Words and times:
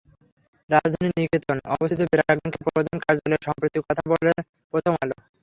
রাজধানীর 0.69 1.13
নিকেতনে 1.17 1.61
অবস্থিত 1.73 1.99
ব্র্যাক 2.11 2.37
ব্যাংকের 2.37 2.63
প্রধান 2.67 2.97
কার্যালয়ে 3.05 3.45
সম্প্রতি 3.47 3.77
কথা 3.87 4.03
বলে 4.11 4.31
প্রথম 4.73 4.93
আলো। 5.01 5.15